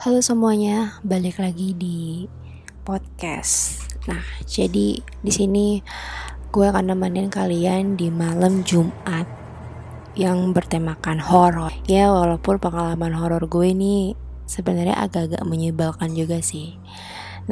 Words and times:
Halo 0.00 0.24
semuanya, 0.24 0.96
balik 1.04 1.36
lagi 1.36 1.76
di 1.76 2.24
podcast. 2.88 3.84
Nah, 4.08 4.24
jadi 4.48 4.96
di 4.96 5.28
sini 5.28 5.84
gue 6.48 6.64
akan 6.64 6.96
nemenin 6.96 7.28
kalian 7.28 8.00
di 8.00 8.08
malam 8.08 8.64
Jumat 8.64 9.28
yang 10.16 10.56
bertemakan 10.56 11.20
horor. 11.20 11.68
Ya, 11.84 12.08
walaupun 12.08 12.56
pengalaman 12.56 13.12
horor 13.12 13.44
gue 13.44 13.76
ini 13.76 14.16
sebenarnya 14.48 14.96
agak-agak 15.04 15.44
menyebalkan 15.44 16.16
juga 16.16 16.40
sih. 16.40 16.80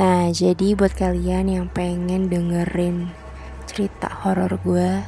Nah, 0.00 0.32
jadi 0.32 0.72
buat 0.72 0.96
kalian 0.96 1.52
yang 1.52 1.66
pengen 1.68 2.32
dengerin 2.32 3.12
cerita 3.68 4.08
horor 4.24 4.56
gue, 4.64 5.04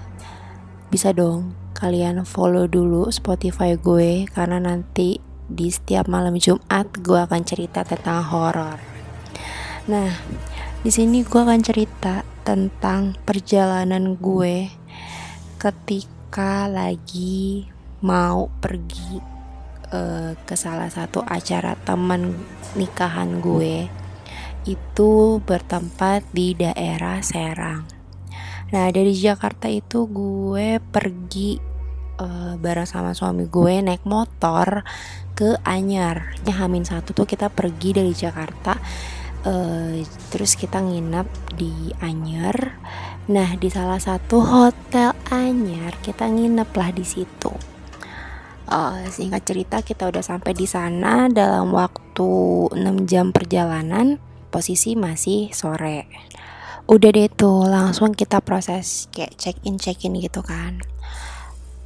bisa 0.93 1.17
dong 1.17 1.57
kalian 1.73 2.21
follow 2.29 2.69
dulu 2.69 3.09
Spotify 3.09 3.81
gue 3.81 4.29
karena 4.29 4.61
nanti 4.61 5.20
di 5.51 5.67
setiap 5.67 6.07
malam 6.07 6.39
Jumat 6.39 6.87
gue 7.03 7.19
akan 7.19 7.43
cerita 7.43 7.83
tentang 7.83 8.23
horor. 8.31 8.79
Nah, 9.91 10.15
di 10.81 10.91
sini 10.95 11.27
gue 11.27 11.41
akan 11.43 11.61
cerita 11.61 12.23
tentang 12.47 13.19
perjalanan 13.27 14.15
gue 14.15 14.71
ketika 15.59 16.71
lagi 16.71 17.69
mau 18.01 18.49
pergi 18.63 19.21
uh, 19.93 20.33
ke 20.47 20.55
salah 20.57 20.89
satu 20.89 21.21
acara 21.27 21.77
teman 21.85 22.33
nikahan 22.79 23.45
gue 23.45 23.91
itu 24.65 25.41
bertempat 25.45 26.25
di 26.33 26.57
daerah 26.57 27.21
Serang. 27.21 27.85
Nah 28.71 28.87
dari 28.89 29.13
Jakarta 29.13 29.67
itu 29.67 30.07
gue 30.07 30.79
pergi 30.81 31.70
uh, 32.21 32.55
bareng 32.61 32.87
sama 32.87 33.17
suami 33.17 33.49
gue 33.49 33.81
naik 33.81 34.05
motor 34.05 34.85
ke 35.33 35.57
Anyar. 35.65 36.37
Hamin 36.45 36.85
satu 36.85 37.17
tuh 37.17 37.25
kita 37.25 37.49
pergi 37.49 37.97
dari 37.97 38.13
Jakarta 38.13 38.77
uh, 39.49 39.97
terus 40.29 40.55
kita 40.55 40.85
nginep 40.85 41.29
di 41.57 41.91
Anyar. 42.05 42.77
Nah 43.33 43.57
di 43.57 43.73
salah 43.73 43.99
satu 43.99 44.45
hotel 44.45 45.17
Anyar 45.33 45.97
kita 46.05 46.29
nginep 46.29 46.71
lah 46.77 46.91
di 46.93 47.05
situ. 47.09 47.53
Uh, 48.71 49.03
singkat 49.11 49.43
cerita 49.43 49.83
kita 49.83 50.07
udah 50.07 50.23
sampai 50.23 50.55
di 50.55 50.63
sana 50.63 51.27
dalam 51.27 51.75
waktu 51.75 52.31
6 52.71 53.11
jam 53.11 53.35
perjalanan 53.35 54.23
posisi 54.55 54.95
masih 54.95 55.51
sore. 55.51 56.07
Udah 56.87 57.11
deh 57.11 57.31
tuh 57.31 57.67
langsung 57.67 58.15
kita 58.15 58.43
proses 58.43 59.11
kayak 59.11 59.35
check 59.39 59.59
in 59.67 59.79
check 59.79 59.99
in 60.07 60.19
gitu 60.19 60.43
kan 60.43 60.83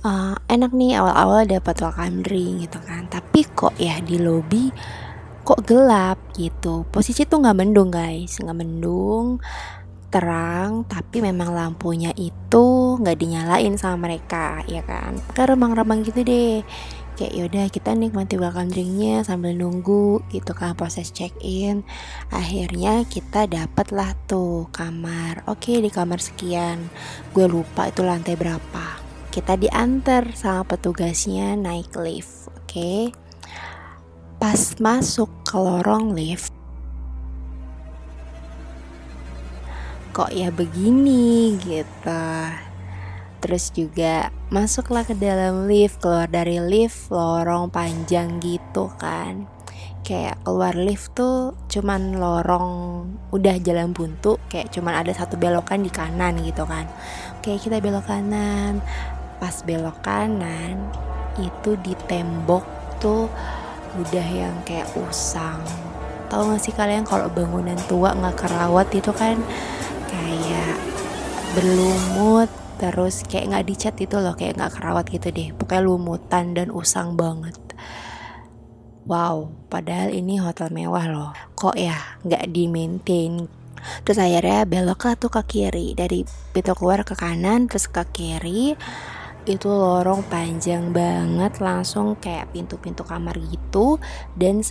uh, 0.04 0.36
enak 0.46 0.70
nih 0.76 1.00
awal-awal 1.00 1.48
dapat 1.48 1.74
welcome 1.80 2.20
drink 2.20 2.68
gitu 2.68 2.78
kan. 2.84 3.08
Tapi 3.08 3.40
kok 3.56 3.74
ya 3.80 3.98
di 4.04 4.20
lobby 4.20 4.70
kok 5.42 5.64
gelap 5.64 6.20
gitu. 6.36 6.84
Posisi 6.92 7.24
tuh 7.24 7.40
nggak 7.40 7.56
mendung 7.56 7.90
guys. 7.90 8.38
Nggak 8.38 8.58
mendung 8.60 9.40
terang 10.14 10.86
tapi 10.86 11.18
memang 11.18 11.50
lampunya 11.50 12.14
itu 12.14 12.94
nggak 13.02 13.18
dinyalain 13.18 13.74
sama 13.74 14.06
mereka 14.06 14.62
ya 14.70 14.84
kan. 14.86 15.18
Kayak 15.34 15.56
remang-remang 15.56 16.06
gitu 16.06 16.22
deh. 16.22 16.62
Kayak 17.14 17.34
yaudah 17.34 17.66
kita 17.70 17.94
nikmati 17.94 18.34
welcome 18.34 18.74
drinknya 18.74 19.22
sambil 19.22 19.54
nunggu 19.54 20.18
gitu 20.34 20.50
kan 20.50 20.74
proses 20.74 21.14
check 21.14 21.30
in 21.46 21.86
akhirnya 22.34 23.06
kita 23.06 23.46
dapet 23.46 23.94
lah 23.94 24.18
tuh 24.26 24.66
kamar. 24.74 25.46
Oke 25.46 25.78
di 25.78 25.90
kamar 25.90 26.18
sekian. 26.18 26.90
Gue 27.30 27.46
lupa 27.46 27.86
itu 27.86 28.02
lantai 28.02 28.34
berapa 28.34 29.03
kita 29.34 29.58
diantar 29.58 30.30
sama 30.38 30.62
petugasnya 30.62 31.58
naik 31.58 31.90
lift 31.98 32.46
oke? 32.54 32.70
Okay? 32.70 33.10
pas 34.44 34.76
masuk 34.76 35.32
ke 35.40 35.56
lorong 35.56 36.12
lift 36.12 36.52
kok 40.12 40.28
ya 40.30 40.52
begini 40.52 41.56
gitu. 41.64 42.28
Terus 43.40 43.72
juga 43.72 44.28
masuklah 44.52 45.00
ke 45.08 45.16
dalam 45.16 45.64
lift 45.64 45.96
keluar 46.04 46.28
dari 46.28 46.60
lift 46.60 47.08
lorong 47.08 47.72
panjang 47.72 48.36
gitu 48.44 48.92
kan. 49.00 49.48
Kayak 50.04 50.44
keluar 50.44 50.76
lift 50.76 51.16
tuh 51.16 51.56
cuman 51.72 52.20
lorong 52.20 52.70
udah 53.32 53.56
jalan 53.64 53.96
buntu 53.96 54.36
kayak 54.52 54.68
cuman 54.76 55.00
ada 55.00 55.16
satu 55.16 55.40
belokan 55.40 55.80
di 55.80 55.88
kanan 55.88 56.36
gitu 56.44 56.68
kan. 56.68 56.84
Oke 57.40 57.56
kita 57.56 57.80
belok 57.80 58.06
kanan 58.06 58.84
pas 59.38 59.54
belok 59.66 59.98
kanan 60.04 60.78
itu 61.38 61.74
di 61.82 61.94
tembok 62.06 62.64
tuh 63.02 63.26
udah 63.94 64.28
yang 64.30 64.54
kayak 64.66 64.90
usang. 64.98 65.62
Tahu 66.30 66.54
gak 66.54 66.62
sih 66.62 66.74
kalian 66.74 67.06
kalau 67.06 67.30
bangunan 67.30 67.78
tua 67.86 68.14
nggak 68.14 68.46
kerawat 68.46 68.88
itu 68.90 69.12
kan 69.14 69.38
kayak 70.10 70.76
berlumut 71.54 72.50
terus 72.74 73.22
kayak 73.22 73.54
nggak 73.54 73.66
dicat 73.70 73.94
itu 74.02 74.16
loh 74.18 74.34
kayak 74.34 74.58
nggak 74.58 74.74
kerawat 74.74 75.04
gitu 75.10 75.30
deh. 75.30 75.54
Pokoknya 75.54 75.82
lumutan 75.86 76.54
dan 76.58 76.74
usang 76.74 77.14
banget. 77.14 77.54
Wow 79.04 79.52
padahal 79.70 80.10
ini 80.10 80.42
hotel 80.42 80.74
mewah 80.74 81.06
loh. 81.06 81.30
Kok 81.54 81.76
ya 81.78 81.94
nggak 82.26 82.50
di 82.50 82.66
maintain. 82.66 83.46
Terus 84.02 84.16
akhirnya 84.16 84.64
belok 84.64 85.06
lah 85.06 85.14
tuh 85.20 85.28
ke 85.28 85.42
kiri 85.44 85.92
dari 85.92 86.24
pintu 86.56 86.72
keluar 86.72 87.04
ke 87.04 87.12
kanan 87.12 87.68
terus 87.68 87.84
ke 87.86 88.00
kiri 88.10 88.72
itu 89.44 89.68
lorong 89.68 90.24
panjang 90.28 90.92
banget 90.92 91.60
langsung 91.60 92.16
kayak 92.16 92.52
pintu-pintu 92.52 93.04
kamar 93.04 93.36
gitu. 93.38 94.00
Dan 94.32 94.64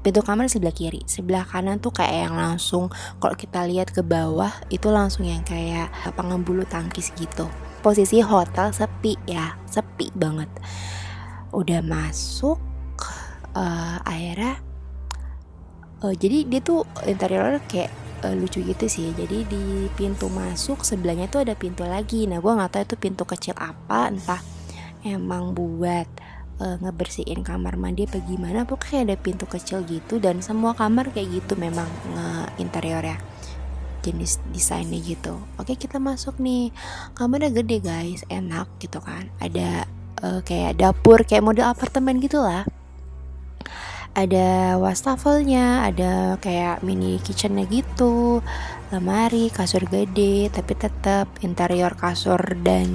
pintu 0.00 0.24
kamar 0.24 0.48
sebelah 0.48 0.72
kiri 0.72 1.04
sebelah 1.04 1.44
kanan 1.44 1.76
tuh 1.76 1.92
kayak 1.92 2.28
yang 2.28 2.36
langsung 2.36 2.88
kalau 3.20 3.36
kita 3.36 3.68
lihat 3.68 3.92
ke 3.92 4.00
bawah 4.00 4.48
itu 4.72 4.88
langsung 4.88 5.28
yang 5.28 5.44
kayak 5.44 5.92
lapangan 6.08 6.40
tangkis 6.66 7.12
gitu. 7.20 7.50
Posisi 7.84 8.20
hotel 8.20 8.72
sepi 8.72 9.16
ya 9.28 9.56
sepi 9.68 10.08
banget. 10.16 10.48
Udah 11.52 11.84
masuk 11.84 12.56
uh, 13.52 13.98
akhirnya 14.04 14.60
uh, 16.04 16.14
jadi 16.16 16.48
dia 16.48 16.60
tuh 16.64 16.84
interior 17.04 17.60
kayak 17.68 17.92
uh, 18.24 18.34
lucu 18.36 18.62
gitu 18.64 18.86
sih. 18.86 19.12
Jadi 19.16 19.44
di 19.48 19.64
pintu 19.96 20.28
masuk 20.32 20.84
sebelahnya 20.84 21.26
tuh 21.26 21.44
ada 21.44 21.54
pintu 21.56 21.84
lagi. 21.84 22.24
Nah 22.28 22.38
gue 22.38 22.52
nggak 22.52 22.70
tahu 22.70 22.82
itu 22.86 22.96
pintu 22.96 23.24
kecil 23.28 23.54
apa 23.56 24.08
entah 24.12 24.40
emang 25.04 25.56
buat 25.56 26.08
uh, 26.60 26.76
ngebersihin 26.80 27.44
kamar 27.44 27.76
mandi 27.80 28.04
apa 28.06 28.20
gimana. 28.24 28.64
Pokoknya 28.68 29.12
ada 29.12 29.16
pintu 29.16 29.44
kecil 29.48 29.84
gitu 29.88 30.20
dan 30.20 30.44
semua 30.44 30.76
kamar 30.76 31.12
kayak 31.12 31.42
gitu 31.42 31.56
memang 31.56 31.88
nge 32.16 32.30
interior 32.60 33.04
ya 33.04 33.18
jenis 34.00 34.40
desainnya 34.56 34.96
gitu. 35.04 35.36
Oke 35.60 35.76
kita 35.76 36.00
masuk 36.00 36.40
nih. 36.40 36.72
Kamarnya 37.12 37.52
gede 37.52 37.84
guys. 37.84 38.24
Enak 38.32 38.80
gitu 38.80 38.96
kan. 39.04 39.28
Ada 39.36 39.84
uh, 40.24 40.40
kayak 40.40 40.80
dapur 40.80 41.20
kayak 41.24 41.44
model 41.44 41.68
apartemen 41.68 42.16
gitulah 42.16 42.64
ada 44.14 44.74
wastafelnya 44.76 45.86
ada 45.86 46.34
kayak 46.42 46.82
mini 46.82 47.22
kitchennya 47.22 47.66
gitu. 47.70 48.42
Lemari 48.90 49.48
kasur 49.54 49.86
gede 49.86 50.50
tapi 50.50 50.74
tetap 50.74 51.30
interior 51.46 51.94
kasur 51.94 52.42
dan 52.66 52.90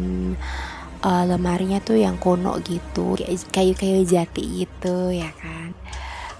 uh, 0.99 1.23
lemarinya 1.23 1.79
tuh 1.79 2.03
yang 2.03 2.19
kuno 2.19 2.59
gitu. 2.61 3.15
Kayu-kayu 3.51 4.03
jati 4.03 4.67
gitu 4.67 5.15
ya 5.15 5.31
kan? 5.39 5.71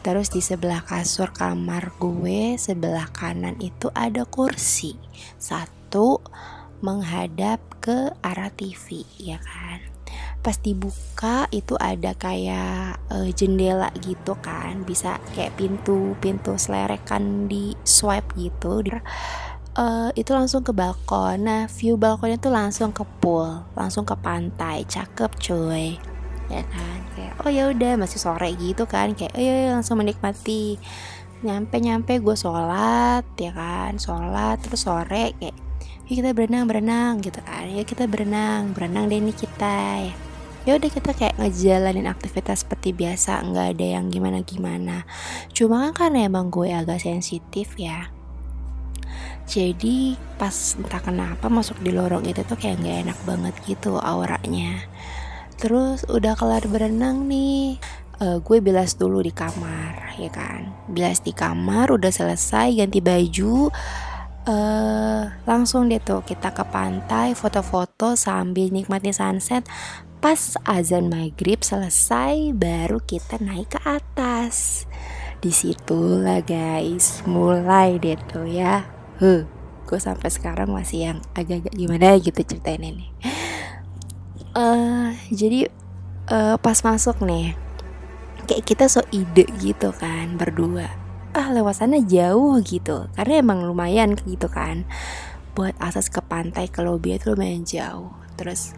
Terus 0.03 0.29
di 0.29 0.43
sebelah 0.43 0.85
kasur 0.85 1.33
kamar 1.33 1.95
gue 1.97 2.59
sebelah 2.59 3.09
kanan 3.09 3.57
itu 3.63 3.89
ada 3.95 4.27
kursi. 4.27 4.99
Satu 5.39 6.19
menghadap 6.83 7.63
ke 7.79 8.11
arah 8.21 8.51
TV 8.51 9.07
ya 9.17 9.39
kan 9.39 9.94
pas 10.45 10.61
dibuka 10.61 11.49
itu 11.49 11.73
ada 11.81 12.13
kayak 12.13 13.01
uh, 13.09 13.25
jendela 13.33 13.89
gitu 14.05 14.37
kan. 14.45 14.85
Bisa 14.85 15.17
kayak 15.33 15.57
pintu 15.57 16.13
pintu 16.21 16.53
selerekan 16.53 17.49
di 17.49 17.73
swipe 17.81 18.29
gitu. 18.37 18.85
Uh, 19.73 20.13
itu 20.13 20.29
langsung 20.37 20.61
ke 20.61 20.69
balkon. 20.69 21.49
Nah 21.49 21.65
view 21.65 21.97
balkonnya 21.97 22.37
tuh 22.37 22.53
langsung 22.53 22.93
ke 22.93 23.01
pool 23.17 23.65
langsung 23.73 24.05
ke 24.05 24.13
pantai. 24.13 24.85
Cakep 24.85 25.33
cuy. 25.41 25.97
Ya 26.53 26.61
kan? 26.69 26.99
Kayak 27.17 27.33
oh 27.41 27.49
ya 27.49 27.63
udah 27.73 27.97
masih 27.97 28.21
sore 28.21 28.53
gitu 28.53 28.85
kan. 28.85 29.17
Kayak 29.17 29.33
oh 29.33 29.41
ya 29.41 29.73
langsung 29.73 29.97
menikmati. 29.97 30.77
Nyampe 31.41 31.81
nyampe 31.81 32.21
gue 32.21 32.37
sholat 32.37 33.25
ya 33.41 33.49
kan? 33.49 33.97
Sholat 33.97 34.61
terus 34.61 34.85
sore 34.85 35.33
kayak 35.41 35.57
yuk 36.05 36.21
kita 36.21 36.37
berenang 36.37 36.69
berenang 36.69 37.13
gitu 37.25 37.41
kan. 37.41 37.65
Yuk 37.65 37.89
kita 37.89 38.05
berenang 38.05 38.77
berenang 38.77 39.09
deh 39.09 39.17
nih 39.17 39.33
kita 39.33 39.73
ya 40.05 40.24
ya 40.65 40.81
udah 40.81 40.89
kita 40.89 41.13
kayak 41.13 41.37
ngejalanin 41.37 42.09
aktivitas 42.09 42.65
seperti 42.65 42.91
biasa 42.91 43.45
nggak 43.45 43.77
ada 43.77 43.85
yang 44.01 44.09
gimana 44.09 44.41
gimana 44.41 45.05
cuma 45.53 45.93
kan 45.93 46.09
karena 46.09 46.29
emang 46.29 46.53
gue 46.53 46.69
agak 46.69 47.01
sensitif 47.01 47.77
ya. 47.81 48.13
Jadi 49.45 50.17
pas 50.41 50.73
entah 50.73 51.01
kenapa 51.01 51.49
masuk 51.53 51.77
di 51.85 51.93
lorong 51.93 52.25
itu 52.25 52.41
tuh 52.41 52.57
kayak 52.57 52.81
nggak 52.81 52.97
enak 53.09 53.19
banget 53.29 53.55
gitu 53.69 54.01
auranya. 54.01 54.81
Terus 55.61 56.01
udah 56.09 56.33
kelar 56.33 56.65
berenang 56.65 57.29
nih. 57.29 57.77
Uh, 58.15 58.39
gue 58.39 58.63
bilas 58.63 58.95
dulu 58.95 59.21
di 59.21 59.29
kamar 59.29 60.17
ya 60.17 60.31
kan? 60.33 60.73
Bilas 60.89 61.21
di 61.21 61.35
kamar 61.35 61.93
udah 61.93 62.09
selesai 62.09 62.73
ganti 62.73 63.03
baju. 63.03 63.69
Uh, 64.45 65.25
langsung 65.49 65.89
deh 65.89 65.97
tuh 65.97 66.21
kita 66.21 66.53
ke 66.53 66.61
pantai 66.69 67.33
foto-foto 67.33 68.13
sambil 68.13 68.69
nikmati 68.69 69.09
sunset 69.09 69.65
pas 70.25 70.57
azan 70.65 71.13
maghrib 71.13 71.61
selesai 71.61 72.49
baru 72.57 72.97
kita 72.97 73.37
naik 73.37 73.77
ke 73.77 73.79
atas. 73.85 74.89
Di 75.37 75.53
situ 75.53 76.17
lah 76.17 76.41
guys. 76.41 77.21
Mulai 77.29 78.01
deh 78.01 78.17
tuh 78.25 78.49
ya. 78.49 78.89
Huh 79.21 79.45
gue 79.85 80.01
sampai 80.01 80.33
sekarang 80.33 80.73
masih 80.73 81.13
yang 81.13 81.19
agak-agak 81.37 81.77
gimana 81.77 82.17
gitu 82.17 82.41
ceritain 82.41 82.81
ini 82.81 83.13
uh, 84.55 85.11
jadi 85.29 85.69
uh, 86.31 86.55
pas 86.57 86.79
masuk 86.81 87.21
nih 87.21 87.53
kayak 88.47 88.65
kita 88.65 88.85
so 88.87 89.03
ide 89.09 89.45
gitu 89.59 89.89
kan 89.97 90.37
berdua. 90.37 90.89
Ah 91.35 91.51
lewat 91.51 91.81
sana 91.81 91.99
jauh 91.99 92.61
gitu. 92.63 93.09
Karena 93.17 93.41
emang 93.41 93.65
lumayan 93.65 94.13
gitu 94.15 94.47
kan. 94.47 94.85
Buat 95.57 95.75
akses 95.81 96.13
ke 96.13 96.21
pantai 96.23 96.69
ke 96.69 96.79
lobby 96.85 97.17
itu 97.17 97.33
lumayan 97.33 97.65
jauh. 97.65 98.13
Terus 98.37 98.77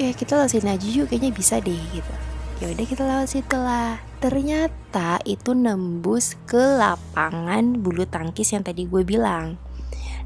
eh 0.00 0.12
kita 0.12 0.38
lewat 0.38 0.50
sini 0.50 0.70
aja 0.74 0.86
yuk 0.86 1.06
kayaknya 1.10 1.30
bisa 1.30 1.58
deh 1.62 1.78
gitu. 1.94 2.14
Ya 2.62 2.70
udah 2.70 2.86
kita 2.86 3.02
lewat 3.02 3.28
situ 3.30 3.58
lah. 3.58 3.98
Ternyata 4.22 5.20
itu 5.26 5.52
nembus 5.52 6.38
ke 6.48 6.80
lapangan 6.80 7.78
bulu 7.82 8.06
tangkis 8.08 8.54
yang 8.54 8.64
tadi 8.64 8.86
gue 8.86 9.02
bilang. 9.02 9.60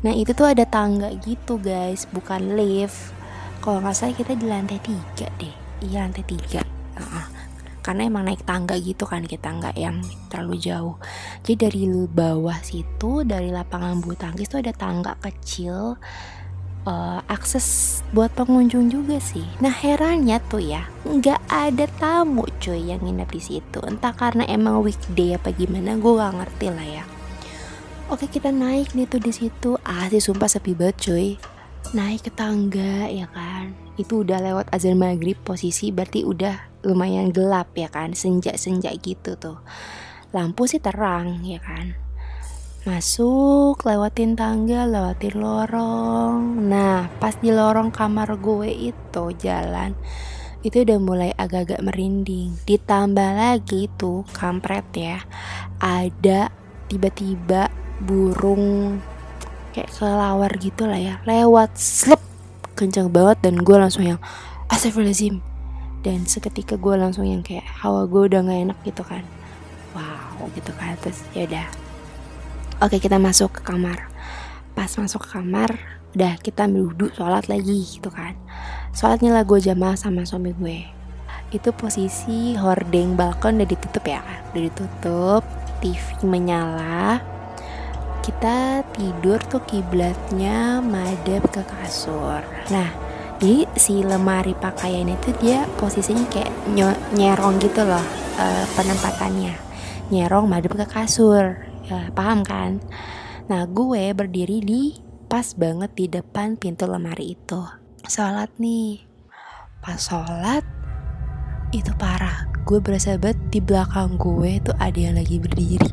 Nah 0.05 0.15
itu 0.15 0.31
tuh 0.37 0.49
ada 0.49 0.65
tangga 0.69 1.11
gitu 1.25 1.59
guys. 1.59 2.07
Bukan 2.09 2.55
lift. 2.57 3.13
Kalau 3.61 3.83
nggak 3.83 3.97
salah 3.97 4.15
kita 4.15 4.39
di 4.39 4.47
lantai 4.47 4.79
tiga 4.81 5.27
deh. 5.37 5.55
Iya 5.83 6.07
lantai 6.07 6.25
tiga. 6.25 6.63
Uh 6.95 7.03
-uh 7.03 7.39
karena 7.89 8.05
emang 8.05 8.29
naik 8.29 8.45
tangga 8.45 8.77
gitu 8.77 9.09
kan 9.09 9.25
kita 9.25 9.49
nggak 9.49 9.73
yang 9.81 10.05
terlalu 10.29 10.61
jauh. 10.61 11.01
Jadi 11.41 11.57
dari 11.57 11.83
bawah 12.05 12.61
situ 12.61 13.25
dari 13.25 13.49
lapangan 13.49 14.05
bulu 14.05 14.13
tangkis 14.13 14.53
tuh 14.53 14.61
ada 14.61 14.77
tangga 14.77 15.17
kecil 15.25 15.97
uh, 16.85 17.21
akses 17.25 17.98
buat 18.13 18.33
pengunjung 18.33 18.89
juga 18.89 19.21
sih. 19.21 19.45
Nah 19.61 19.73
herannya 19.73 20.41
tuh 20.49 20.65
ya 20.65 20.89
nggak 21.05 21.41
ada 21.49 21.85
tamu 22.01 22.49
cuy 22.61 22.93
yang 22.93 23.05
nginep 23.05 23.29
di 23.29 23.41
situ. 23.43 23.79
Entah 23.85 24.17
karena 24.17 24.49
emang 24.49 24.81
weekday 24.81 25.37
apa 25.37 25.53
gimana, 25.53 26.01
gue 26.01 26.13
gak 26.17 26.35
ngerti 26.41 26.67
lah 26.73 26.89
ya. 26.89 27.05
Oke 28.09 28.25
kita 28.25 28.49
naik 28.49 28.97
nih 28.97 29.05
tuh 29.05 29.21
di 29.21 29.33
situ. 29.33 29.77
Ah 29.85 30.09
sih 30.09 30.21
sumpah 30.21 30.49
sepi 30.49 30.73
banget 30.73 30.97
cuy. 31.05 31.29
Naik 31.93 32.29
ke 32.29 32.31
tangga 32.33 33.09
ya 33.09 33.29
kan. 33.29 33.77
Itu 34.01 34.25
udah 34.25 34.41
lewat 34.41 34.73
azan 34.73 34.97
maghrib 34.97 35.37
posisi 35.45 35.93
berarti 35.93 36.25
udah 36.25 36.69
lumayan 36.87 37.35
gelap 37.35 37.75
ya 37.75 37.91
kan 37.91 38.15
senja-senja 38.15 38.95
gitu 39.03 39.35
tuh 39.35 39.59
lampu 40.31 40.69
sih 40.69 40.79
terang 40.79 41.43
ya 41.43 41.59
kan 41.59 41.97
masuk 42.87 43.83
lewatin 43.83 44.39
tangga 44.39 44.87
lewatin 44.87 45.35
lorong. 45.35 46.63
Nah 46.63 47.11
pas 47.19 47.35
di 47.35 47.51
lorong 47.51 47.91
kamar 47.91 48.39
gue 48.39 48.71
itu 48.95 49.25
jalan 49.35 49.99
itu 50.63 50.87
udah 50.87 50.99
mulai 51.03 51.31
agak-agak 51.35 51.83
merinding. 51.83 52.55
Ditambah 52.63 53.31
lagi 53.35 53.91
tuh 53.99 54.23
kampret 54.31 54.87
ya 54.95 55.19
ada 55.83 56.55
tiba-tiba 56.87 57.67
burung 57.99 58.99
kayak 59.75 59.91
kelawar 59.91 60.55
gitu 60.63 60.87
lah 60.87 60.99
ya 61.03 61.15
lewat 61.27 61.75
slep 61.75 62.23
kenceng 62.79 63.11
banget 63.11 63.43
dan 63.43 63.59
gue 63.59 63.75
langsung 63.75 64.07
yang 64.07 64.23
astagfirullahaladzim. 64.71 65.43
Dan 65.99 66.31
seketika 66.31 66.79
gue 66.79 66.95
langsung 66.95 67.27
yang 67.27 67.43
kayak 67.43 67.67
hawa 67.83 68.07
gue 68.07 68.31
udah 68.31 68.39
gak 68.47 68.61
enak 68.71 68.79
gitu 68.87 69.03
kan. 69.03 69.27
Wow 69.99 70.47
gitu 70.55 70.71
kan 70.79 70.95
terus 71.03 71.27
ya 71.35 71.43
udah 71.43 71.88
oke 72.79 72.97
kita 73.03 73.19
masuk 73.19 73.59
ke 73.59 73.63
kamar. 73.67 74.07
Pas 74.79 74.91
masuk 74.95 75.27
ke 75.27 75.35
kamar 75.35 75.79
udah 76.15 76.39
kita 76.41 76.71
duduk 76.71 77.13
sholat 77.15 77.51
lagi 77.51 77.83
gitu 77.83 78.09
kan. 78.09 78.39
Sholatnya 78.95 79.35
lah 79.35 79.45
gue 79.45 79.59
jamaah 79.59 79.99
sama 79.99 80.23
suami 80.23 80.55
gue. 80.55 80.87
Itu 81.51 81.75
posisi 81.75 82.55
hordeng 82.55 83.19
balkon 83.19 83.59
udah 83.59 83.69
ditutup 83.69 84.05
ya 84.07 84.23
kan? 84.23 84.41
Udah 84.55 84.63
ditutup 84.71 85.43
TV 85.83 86.07
menyala. 86.23 87.19
Kita 88.23 88.85
tidur 88.95 89.41
tuh 89.49 89.65
kiblatnya 89.65 90.79
madep 90.85 91.49
ke 91.51 91.63
kasur. 91.65 92.45
Nah 92.71 92.91
jadi 93.39 93.71
si 93.79 94.03
lemari 94.03 94.55
pakaian 94.59 95.07
itu 95.07 95.31
dia 95.39 95.63
posisinya 95.79 96.27
kayak 96.27 96.51
nyerong 97.15 97.63
gitu 97.63 97.87
loh 97.87 98.03
uh, 98.39 98.65
penempatannya. 98.75 99.55
Nyerong 100.11 100.51
madep 100.51 100.75
ke 100.75 100.87
kasur 100.87 101.68
ya, 101.89 102.13
paham 102.13 102.45
kan? 102.45 102.85
Nah 103.49 103.65
gue 103.65 104.13
berdiri 104.13 104.61
di 104.61 104.83
pas 105.29 105.57
banget 105.57 105.93
di 105.97 106.07
depan 106.09 106.61
pintu 106.61 106.85
lemari 106.85 107.33
itu. 107.33 107.65
Sholat 108.05 108.53
nih. 108.61 109.01
Pas 109.81 109.97
sholat 109.97 110.65
itu 111.73 111.93
parah. 111.97 112.49
Gue 112.69 112.81
berasa 112.85 113.17
banget 113.17 113.41
di 113.49 113.61
belakang 113.65 114.21
gue 114.21 114.61
tuh 114.61 114.77
ada 114.77 114.97
yang 115.01 115.17
lagi 115.17 115.41
berdiri. 115.41 115.89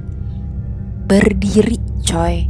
Berdiri 1.07 1.79
coy. 2.03 2.47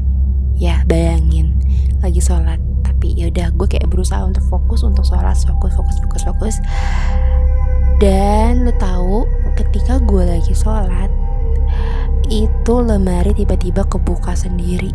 Ya 0.57 0.81
bayangin. 0.89 1.53
Lagi 2.01 2.21
sholat. 2.21 2.57
Tapi 2.81 3.13
ya 3.13 3.29
udah 3.29 3.53
gue 3.53 3.67
kayak 3.69 3.89
berusaha 3.89 4.25
untuk 4.25 4.41
fokus 4.49 4.81
untuk 4.81 5.05
sholat 5.05 5.37
fokus 5.45 5.73
fokus 5.77 5.97
fokus 6.01 6.23
fokus. 6.25 6.55
Dan 8.01 8.65
lo 8.65 8.73
tahu 8.81 9.29
ketika 9.53 10.01
gue 10.01 10.25
lagi 10.25 10.53
sholat 10.57 11.24
itu 12.29 12.73
lemari 12.81 13.31
tiba-tiba 13.37 13.85
kebuka 13.85 14.33
sendiri. 14.33 14.89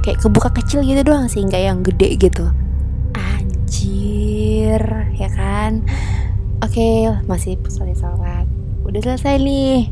Kayak 0.00 0.20
kebuka 0.24 0.48
kecil 0.56 0.84
gitu 0.84 1.00
doang 1.04 1.28
sih 1.28 1.44
nggak 1.44 1.62
yang 1.64 1.80
gede 1.84 2.08
gitu. 2.16 2.46
Anjir 3.16 4.80
ya 5.16 5.28
kan? 5.32 5.84
Oke 6.60 7.08
masih 7.24 7.56
selesai 7.68 8.04
sholat 8.04 8.46
udah 8.84 9.00
selesai 9.00 9.38
nih. 9.40 9.88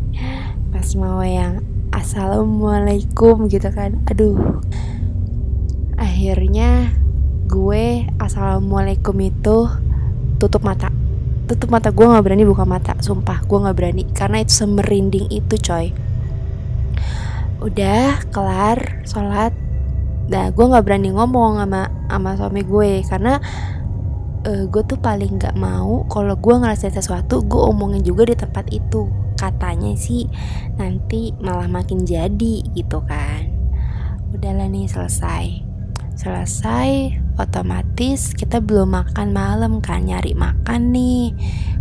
Pas 0.75 0.89
mau 0.99 1.23
yang 1.25 1.65
assalamualaikum 1.95 3.49
gitu 3.49 3.71
kan. 3.73 4.01
Aduh. 4.11 4.61
Akhirnya 5.99 6.93
gue 7.49 8.07
assalamualaikum 8.21 9.17
itu 9.25 9.67
tutup 10.39 10.63
mata 10.63 10.93
tutup 11.49 11.73
mata 11.73 11.89
gue 11.89 12.05
nggak 12.05 12.21
berani 12.21 12.45
buka 12.45 12.69
mata 12.69 12.93
sumpah 13.01 13.43
gue 13.49 13.59
nggak 13.59 13.77
berani. 13.77 14.05
Karena 14.13 14.45
itu 14.45 14.53
semerinding 14.53 15.33
itu 15.33 15.55
coy. 15.57 15.97
Udah 17.65 18.23
kelar 18.29 19.03
sholat. 19.09 19.57
Nah 20.29 20.53
gue 20.53 20.65
nggak 20.69 20.85
berani 20.85 21.09
ngomong 21.11 21.65
sama 21.65 21.89
sama 22.13 22.31
suami 22.37 22.61
gue. 22.63 23.03
Karena 23.09 23.41
uh, 24.45 24.65
gue 24.69 24.83
tuh 24.85 25.01
paling 25.01 25.41
nggak 25.41 25.57
mau 25.57 26.05
kalau 26.13 26.37
gue 26.37 26.55
ngerasain 26.55 26.93
sesuatu 26.93 27.41
gue 27.43 27.63
omongin 27.73 28.05
juga 28.05 28.29
di 28.29 28.37
tempat 28.37 28.69
itu. 28.69 29.09
Katanya 29.41 29.97
sih 29.97 30.29
nanti 30.77 31.33
malah 31.41 31.67
makin 31.67 32.05
jadi 32.05 32.63
gitu 32.77 33.01
kan. 33.09 33.49
Udahlah 34.31 34.69
nih 34.69 34.85
selesai 34.85 35.68
selesai 36.19 37.15
otomatis 37.39 38.35
kita 38.35 38.59
belum 38.59 38.91
makan 38.91 39.31
malam 39.31 39.79
kan 39.79 40.03
nyari 40.03 40.35
makan 40.35 40.91
nih. 40.91 41.31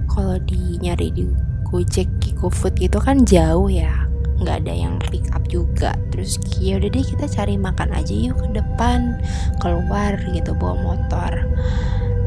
Kalau 0.05 0.37
di 0.45 0.77
nyari 0.77 1.09
di 1.09 1.25
Gojek 1.65 2.37
GoFood 2.37 2.77
gitu 2.77 3.01
kan 3.01 3.25
jauh 3.25 3.65
ya 3.65 4.05
nggak 4.37 4.61
ada 4.61 4.73
yang 4.77 5.01
pick 5.09 5.25
up 5.33 5.41
juga. 5.49 5.97
Terus 6.13 6.37
ya 6.61 6.77
udah 6.77 6.89
deh 6.93 7.01
kita 7.01 7.25
cari 7.25 7.57
makan 7.57 7.89
aja 7.97 8.13
yuk 8.13 8.37
ke 8.37 8.61
depan 8.61 9.17
keluar 9.57 10.13
gitu 10.29 10.53
bawa 10.53 10.77
motor. 10.85 11.33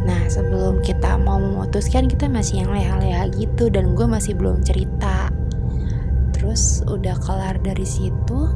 Nah 0.03 0.27
sebelum 0.27 0.83
kita 0.83 1.15
mau 1.15 1.39
memutuskan 1.39 2.11
kita 2.11 2.27
masih 2.27 2.67
yang 2.67 2.75
leha-leha 2.75 3.31
gitu 3.39 3.71
dan 3.71 3.95
gue 3.95 4.11
masih 4.11 4.35
belum 4.35 4.67
cerita. 4.67 5.31
Terus 6.35 6.83
udah 6.91 7.15
kelar 7.23 7.63
dari 7.63 7.87
situ 7.87 8.51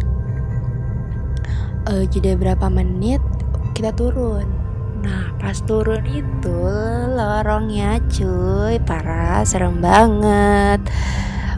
uh, 1.87 2.05
jeda 2.11 2.35
berapa 2.35 2.67
menit 2.67 3.23
kita 3.75 3.91
turun. 3.91 4.47
Nah 5.03 5.35
pas 5.37 5.59
turun 5.67 6.07
itu 6.07 6.63
lorongnya 7.13 7.99
cuy 8.07 8.79
parah 8.81 9.43
serem 9.43 9.83
banget. 9.83 10.81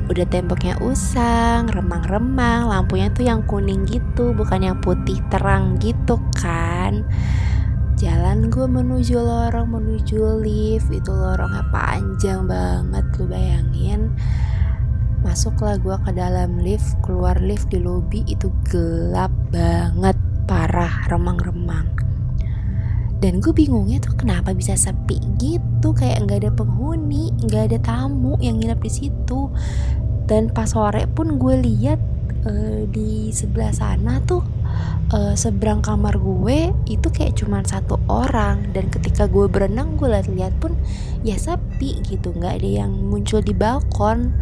Udah 0.07 0.23
temboknya 0.31 0.79
usang, 0.87 1.67
remang-remang 1.67 2.71
Lampunya 2.71 3.11
tuh 3.11 3.27
yang 3.27 3.43
kuning 3.43 3.83
gitu 3.91 4.31
bukan 4.39 4.63
yang 4.63 4.79
putih 4.81 5.21
terang 5.29 5.77
gitu 5.77 6.17
kan. 6.35 7.05
Jalan 7.97 8.53
gue 8.53 8.67
menuju 8.69 9.17
lorong, 9.17 9.73
menuju 9.73 10.45
lift 10.45 10.93
Itu 10.93 11.17
lorongnya 11.17 11.65
panjang 11.73 12.45
banget 12.45 13.05
lu 13.17 13.25
bayangin. 13.25 14.13
Masuklah 15.25 15.81
gue 15.81 15.97
ke 16.05 16.13
dalam 16.15 16.61
lift 16.61 17.01
Keluar 17.03 17.41
lift 17.41 17.73
di 17.73 17.83
lobi 17.83 18.23
itu 18.31 18.53
gelap 18.69 19.33
banget 19.51 20.15
Parah 20.47 21.09
remang-remang 21.11 22.06
dan 23.17 23.41
gue 23.41 23.53
bingungnya 23.57 23.97
tuh 23.97 24.13
kenapa 24.13 24.53
bisa 24.53 24.77
sepi 24.77 25.17
gitu? 25.41 25.97
Kayak 25.97 26.29
nggak 26.29 26.39
ada 26.45 26.51
penghuni 26.53 27.33
nggak 27.49 27.73
ada 27.73 27.79
tamu 27.81 28.37
yang 28.45 28.61
nginep 28.61 28.81
di 28.85 28.93
situ. 28.93 29.49
Dan 30.27 30.53
pas 30.53 30.69
sore 30.69 31.09
pun 31.09 31.41
gue 31.41 31.55
lihat 31.57 32.01
uh, 32.45 32.85
di 32.91 33.33
sebelah 33.33 33.73
sana 33.73 34.21
tuh 34.27 34.45
uh, 35.17 35.33
seberang 35.39 35.81
kamar 35.81 36.19
gue 36.21 36.75
itu 36.91 37.09
kayak 37.09 37.41
cuman 37.41 37.65
satu 37.65 37.97
orang. 38.13 38.69
Dan 38.77 38.93
ketika 38.93 39.25
gue 39.25 39.49
berenang 39.49 39.97
gue 39.97 40.13
lihat-lihat 40.13 40.53
pun 40.61 40.77
ya 41.25 41.41
sepi 41.41 42.05
gitu. 42.05 42.37
Nggak 42.37 42.61
ada 42.61 42.85
yang 42.85 42.93
muncul 42.93 43.41
di 43.41 43.57
balkon. 43.57 44.37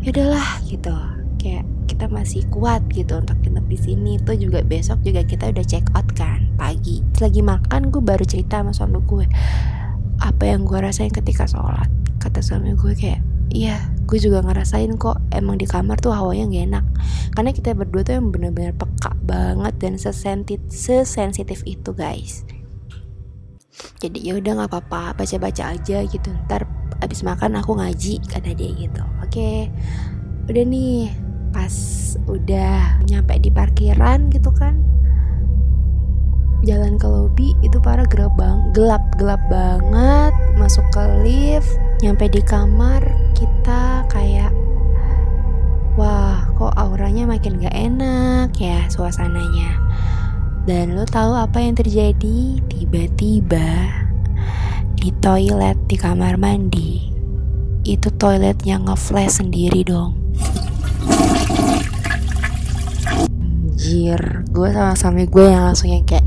Ya 0.00 0.08
udahlah 0.08 0.48
gitu. 0.64 0.94
Kayak 1.36 1.68
kita 1.84 2.08
masih 2.08 2.42
kuat 2.50 2.82
gitu 2.90 3.20
untuk 3.20 3.36
nginep 3.44 3.66
di 3.68 3.78
sini. 3.78 4.12
Tuh 4.20 4.36
juga 4.36 4.64
besok 4.64 5.04
juga 5.04 5.22
kita 5.22 5.52
udah 5.52 5.64
check 5.64 5.84
out 5.92 6.08
kan 6.16 6.48
pagi. 6.56 7.04
Lagi 7.20 7.40
makan 7.44 7.92
gue 7.92 8.02
baru 8.02 8.24
cerita 8.24 8.60
sama 8.64 8.72
suami 8.72 9.00
gue. 9.04 9.26
Apa 10.24 10.44
yang 10.48 10.64
gue 10.64 10.78
rasain 10.80 11.12
ketika 11.12 11.44
sholat? 11.44 11.86
Kata 12.18 12.40
suami 12.40 12.72
gue 12.72 12.92
kayak 12.96 13.20
iya 13.52 13.78
gue 14.08 14.18
juga 14.18 14.40
ngerasain 14.42 14.96
kok. 14.96 15.20
Emang 15.30 15.60
di 15.60 15.68
kamar 15.68 16.00
tuh 16.00 16.16
hawanya 16.16 16.48
gak 16.48 16.64
enak. 16.72 16.84
Karena 17.36 17.50
kita 17.52 17.76
berdua 17.76 18.02
tuh 18.02 18.16
yang 18.16 18.32
bener-bener 18.32 18.72
peka 18.74 19.12
banget 19.22 19.74
dan 19.78 20.00
sesensitif 20.00 20.60
sesensitif 20.72 21.60
itu 21.68 21.92
guys. 21.92 22.44
Jadi 23.98 24.22
ya 24.22 24.38
udah 24.38 24.52
nggak 24.62 24.70
apa-apa 24.70 25.18
baca-baca 25.18 25.74
aja 25.74 25.98
gitu. 26.06 26.30
Ntar 26.46 26.66
abis 27.02 27.26
makan 27.26 27.58
aku 27.58 27.74
ngaji 27.74 28.22
kata 28.22 28.54
dia 28.54 28.70
gitu. 28.76 29.02
Oke. 29.24 29.68
Udah 30.44 30.64
nih 30.64 31.23
pas 31.54 31.70
udah 32.26 32.98
nyampe 33.06 33.38
di 33.38 33.54
parkiran 33.54 34.26
gitu 34.34 34.50
kan. 34.50 34.82
Jalan 36.66 36.98
ke 36.98 37.06
lobby 37.06 37.54
itu 37.62 37.78
para 37.78 38.02
gelap 38.10 38.34
bang 38.34 38.74
gelap 38.74 39.04
gelap 39.14 39.38
banget. 39.46 40.34
Masuk 40.58 40.82
ke 40.90 41.04
lift 41.22 41.70
nyampe 42.02 42.26
di 42.26 42.42
kamar 42.42 43.06
kita 43.38 44.02
kayak 44.10 44.50
wah 45.94 46.50
kok 46.58 46.74
auranya 46.74 47.30
makin 47.30 47.62
gak 47.62 47.76
enak 47.78 48.50
ya 48.58 48.82
suasananya. 48.90 49.78
Dan 50.66 50.98
lo 50.98 51.06
tahu 51.06 51.38
apa 51.38 51.62
yang 51.62 51.78
terjadi? 51.78 52.58
Tiba-tiba 52.66 54.02
di 54.98 55.12
toilet 55.22 55.76
di 55.86 56.00
kamar 56.00 56.40
mandi 56.40 57.12
itu 57.84 58.08
toilet 58.16 58.56
yang 58.64 58.88
ngeflash 58.88 59.44
sendiri 59.44 59.84
dong 59.84 60.16
Anjir, 63.84 64.48
gue 64.48 64.68
sama 64.72 64.96
suami 64.96 65.28
gue 65.28 65.44
yang 65.44 65.68
langsung 65.68 65.92
yang 65.92 66.08
kayak 66.08 66.24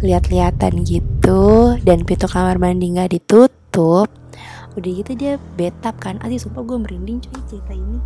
lihat-lihatan 0.00 0.88
gitu. 0.88 1.76
Dan 1.84 2.08
pintu 2.08 2.24
kamar 2.24 2.56
mandi 2.56 2.96
nggak 2.96 3.12
ditutup. 3.12 4.08
Udah 4.72 4.88
gitu 4.88 5.12
dia 5.12 5.36
betap 5.52 6.00
kan. 6.00 6.16
Asli 6.24 6.40
sumpah 6.40 6.64
gue 6.64 6.80
merinding 6.80 7.20
cuy 7.20 7.36
cerita 7.44 7.76
ini. 7.76 8.00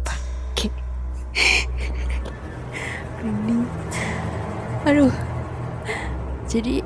Pakai 0.00 0.72
merinding. 3.20 3.68
Aduh. 4.88 5.12
Jadi 6.48 6.80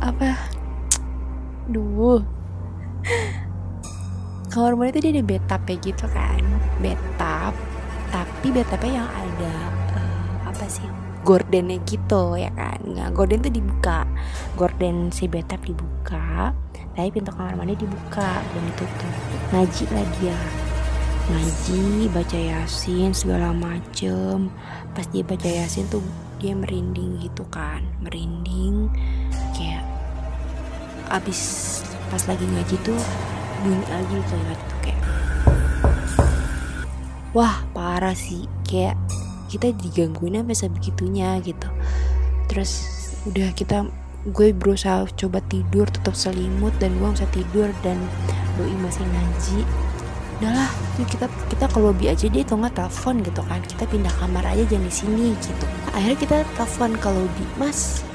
apa? 0.00 0.32
Duh. 1.68 2.24
Kamar 4.48 4.80
mandi 4.80 4.96
itu 4.96 5.00
dia 5.04 5.12
ada 5.12 5.24
betap 5.28 5.60
ya 5.68 5.76
gitu 5.76 6.08
kan. 6.08 6.40
Betap. 6.80 7.52
Tapi 8.08 8.48
betapnya 8.48 9.04
yang 9.04 9.10
ada 9.12 9.54
apa 10.60 10.68
sih? 10.68 10.84
Gordennya 11.24 11.80
gitu 11.88 12.36
ya 12.36 12.52
kan? 12.52 12.76
Nggak 12.84 13.16
gorden 13.16 13.40
tuh 13.40 13.48
dibuka. 13.48 14.04
Gorden 14.60 15.08
si 15.08 15.24
betap 15.24 15.64
dibuka 15.64 16.52
tapi 16.92 17.16
pintu 17.16 17.32
kamar 17.32 17.56
mandi 17.56 17.80
dibuka 17.80 18.44
dan 18.44 18.62
ditutup. 18.68 19.14
Ngaji 19.56 19.84
lagi 19.88 20.22
ya. 20.28 20.40
Ngaji 21.32 22.12
baca 22.12 22.36
yasin 22.36 23.16
segala 23.16 23.56
macem. 23.56 24.52
Pas 24.92 25.08
dia 25.08 25.24
baca 25.24 25.48
yasin 25.48 25.88
tuh 25.88 26.04
dia 26.36 26.52
merinding 26.52 27.24
gitu 27.24 27.48
kan. 27.48 27.80
Merinding 28.04 28.92
kayak 29.56 29.80
abis 31.08 31.40
pas 32.12 32.20
lagi 32.28 32.44
ngaji 32.44 32.76
tuh 32.84 33.00
bunyi 33.64 33.86
lagi 33.88 34.16
tuh 34.28 34.78
kayak. 34.84 35.00
Wah 37.32 37.64
parah 37.72 38.12
sih. 38.12 38.44
Kayak 38.68 39.00
kita 39.50 39.74
digangguin 39.74 40.38
sampai 40.38 40.54
sebegitunya 40.54 41.34
gitu. 41.42 41.66
Terus 42.46 42.70
udah 43.26 43.50
kita 43.58 43.90
gue 44.30 44.52
berusaha 44.52 45.08
coba 45.16 45.42
tidur 45.50 45.88
tetap 45.90 46.12
selimut 46.14 46.70
dan 46.78 46.94
gue 47.00 47.08
bisa 47.10 47.26
tidur 47.34 47.68
dan 47.82 47.98
doi 48.54 48.70
masih 48.78 49.02
ngaji. 49.02 49.66
Udahlah 50.40 50.70
tuh 50.96 51.04
kita 51.10 51.26
kita 51.50 51.66
ke 51.68 51.78
lobby 51.82 52.06
aja 52.08 52.26
dia 52.30 52.46
tuh 52.46 52.62
nggak 52.62 52.78
telepon 52.78 53.26
gitu 53.26 53.42
kan. 53.44 53.60
Kita 53.66 53.84
pindah 53.90 54.14
kamar 54.22 54.44
aja 54.46 54.62
jangan 54.70 54.86
di 54.86 54.94
sini 54.94 55.26
gitu. 55.42 55.66
Akhirnya 55.90 56.18
kita 56.22 56.36
telepon 56.54 56.90
ke 56.96 57.08
lobby. 57.10 57.44
Mas 57.58 58.06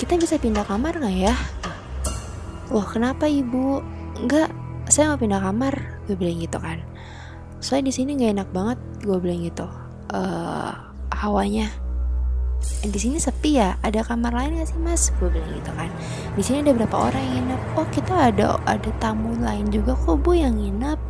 kita 0.00 0.16
bisa 0.16 0.40
pindah 0.40 0.64
kamar 0.64 0.96
nggak 0.96 1.16
ya? 1.30 1.34
Wah 2.72 2.86
kenapa 2.88 3.28
ibu? 3.28 3.84
Nggak 4.24 4.48
saya 4.88 5.14
mau 5.14 5.20
pindah 5.20 5.44
kamar. 5.44 5.74
Gue 6.08 6.16
bilang 6.16 6.40
gitu 6.40 6.58
kan. 6.58 6.80
Soalnya 7.62 7.90
di 7.90 7.94
sini 7.94 8.10
nggak 8.18 8.32
enak 8.40 8.48
banget 8.50 8.78
gue 9.04 9.18
bilang 9.20 9.40
gitu 9.44 9.83
uh, 10.14 10.70
hawanya. 11.10 11.66
Di 12.64 12.96
sini 12.96 13.20
sepi 13.20 13.60
ya? 13.60 13.76
Ada 13.84 14.06
kamar 14.06 14.32
lain 14.32 14.62
gak 14.62 14.72
sih 14.72 14.80
mas? 14.80 15.12
Gue 15.20 15.28
bilang 15.28 15.52
gitu 15.52 15.72
kan. 15.76 15.90
Di 16.38 16.42
sini 16.44 16.64
ada 16.64 16.72
berapa 16.72 16.96
orang 17.12 17.20
yang 17.20 17.34
nginep? 17.44 17.62
Oh 17.76 17.86
kita 17.92 18.14
ada 18.32 18.56
ada 18.64 18.90
tamu 19.02 19.36
lain 19.36 19.68
juga 19.68 19.92
kok 19.92 20.24
bu 20.24 20.32
yang 20.32 20.56
nginep. 20.56 21.00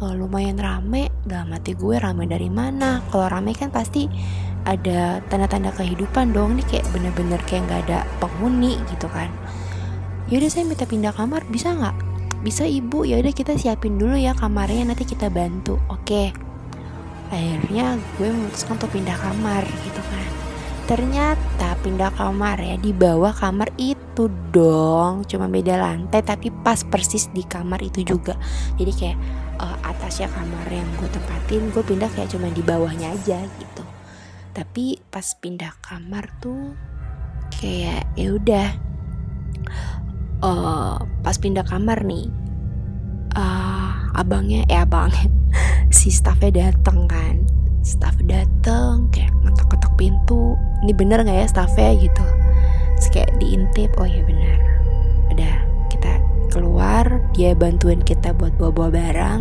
Oh, 0.00 0.12
lumayan 0.12 0.60
rame. 0.60 1.12
Dalam 1.24 1.52
hati 1.52 1.72
gue 1.76 1.96
rame 1.96 2.28
dari 2.28 2.48
mana? 2.48 3.00
Kalau 3.12 3.28
rame 3.28 3.52
kan 3.56 3.72
pasti 3.72 4.08
ada 4.64 5.20
tanda-tanda 5.28 5.72
kehidupan 5.72 6.32
dong. 6.32 6.56
Ini 6.56 6.64
kayak 6.68 6.86
bener-bener 6.92 7.40
kayak 7.44 7.68
nggak 7.68 7.80
ada 7.88 7.98
penghuni 8.20 8.76
gitu 8.92 9.08
kan. 9.12 9.28
Yaudah 10.32 10.48
saya 10.52 10.64
minta 10.64 10.88
pindah 10.88 11.12
kamar. 11.12 11.44
Bisa 11.48 11.76
nggak? 11.76 11.96
Bisa 12.40 12.64
ibu. 12.64 13.04
Ya 13.04 13.20
udah 13.20 13.32
kita 13.32 13.56
siapin 13.56 14.00
dulu 14.00 14.16
ya 14.16 14.32
kamarnya. 14.36 14.92
Nanti 14.92 15.08
kita 15.08 15.32
bantu. 15.32 15.80
Oke 15.88 16.45
akhirnya 17.30 17.98
gue 18.18 18.28
memutuskan 18.30 18.78
untuk 18.78 18.92
pindah 18.94 19.18
kamar 19.18 19.62
gitu 19.84 20.02
kan. 20.02 20.30
Ternyata 20.86 21.74
pindah 21.82 22.14
kamar 22.14 22.62
ya 22.62 22.78
di 22.78 22.94
bawah 22.94 23.34
kamar 23.34 23.74
itu 23.74 24.30
dong 24.54 25.26
cuma 25.26 25.50
beda 25.50 25.74
lantai 25.74 26.22
tapi 26.22 26.54
pas 26.62 26.86
persis 26.86 27.26
di 27.34 27.42
kamar 27.42 27.82
itu 27.82 28.06
juga. 28.06 28.38
Jadi 28.78 28.92
kayak 28.94 29.18
uh, 29.58 29.76
atasnya 29.82 30.30
kamar 30.30 30.66
yang 30.70 30.86
gue 31.02 31.08
tempatin 31.10 31.62
gue 31.74 31.82
pindah 31.82 32.10
kayak 32.14 32.30
cuma 32.30 32.46
di 32.54 32.62
bawahnya 32.62 33.12
aja 33.18 33.42
gitu. 33.42 33.84
Tapi 34.54 35.02
pas 35.10 35.26
pindah 35.36 35.74
kamar 35.82 36.30
tuh 36.38 36.78
kayak 37.58 38.06
ya 38.14 38.28
udah 38.36 38.68
uh, 40.42 40.96
pas 41.26 41.36
pindah 41.36 41.66
kamar 41.66 42.06
nih 42.06 42.30
uh, 43.36 44.12
abangnya 44.16 44.64
eh 44.70 44.80
abangnya 44.80 45.28
si 46.06 46.14
staffnya 46.14 46.70
datang 46.70 47.10
kan. 47.10 47.42
Staff 47.82 48.14
datang 48.30 49.10
kayak 49.10 49.34
ngetok-ngetok 49.42 49.90
pintu. 49.98 50.54
Ini 50.86 50.94
bener 50.94 51.26
nggak 51.26 51.34
ya 51.34 51.46
staffnya 51.50 51.98
gitu? 51.98 52.22
Terus 52.94 53.08
kayak 53.10 53.34
diintip 53.42 53.90
oh 53.98 54.06
ya 54.06 54.22
bener. 54.22 54.54
Udah 55.34 55.54
kita 55.90 56.22
keluar. 56.54 57.10
Dia 57.34 57.58
bantuin 57.58 57.98
kita 58.06 58.30
buat 58.38 58.54
bawa-bawa 58.54 58.94
barang. 58.94 59.40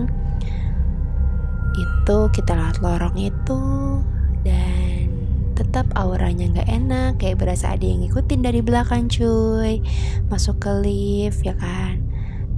Itu 1.78 2.34
kita 2.34 2.58
lewat 2.58 2.82
lorong 2.82 3.18
itu. 3.22 3.62
Dan 4.42 5.06
tetap 5.54 5.86
auranya 5.94 6.50
nggak 6.50 6.70
enak. 6.82 7.12
Kayak 7.22 7.46
berasa 7.46 7.78
ada 7.78 7.86
yang 7.86 8.10
ngikutin 8.10 8.42
dari 8.42 8.66
belakang 8.66 9.06
cuy. 9.06 9.86
Masuk 10.34 10.66
ke 10.66 10.74
lift 10.82 11.46
ya 11.46 11.54
kan 11.62 12.05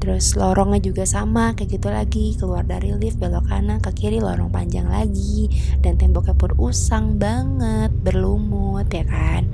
terus 0.07 0.39
lorongnya 0.39 0.79
juga 0.79 1.03
sama 1.03 1.51
kayak 1.51 1.67
gitu 1.67 1.91
lagi. 1.91 2.25
Keluar 2.39 2.63
dari 2.63 2.95
lift 2.95 3.19
belok 3.19 3.51
kanan 3.51 3.83
ke 3.83 3.91
kiri 3.91 4.23
lorong 4.23 4.47
panjang 4.47 4.87
lagi. 4.87 5.51
Dan 5.83 5.99
temboknya 5.99 6.31
pun 6.31 6.55
usang 6.55 7.19
banget 7.19 7.91
berlumut 7.91 8.87
ya 8.87 9.03
kan? 9.03 9.51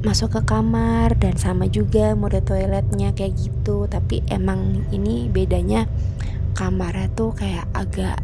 Masuk 0.00 0.32
ke 0.32 0.48
kamar 0.48 1.12
dan 1.20 1.36
sama 1.36 1.68
juga 1.68 2.16
mode 2.16 2.40
toiletnya 2.40 3.12
kayak 3.12 3.36
gitu. 3.36 3.84
Tapi 3.84 4.24
emang 4.32 4.88
ini 4.96 5.28
bedanya 5.28 5.84
kamarnya 6.56 7.12
tuh 7.12 7.36
kayak 7.36 7.68
agak 7.76 8.16